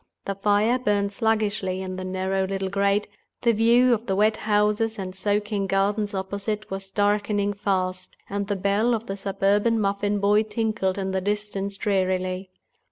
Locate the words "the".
0.25-0.33, 1.95-2.03, 3.43-3.51, 4.07-4.15, 8.47-8.55, 9.05-9.15, 11.11-11.21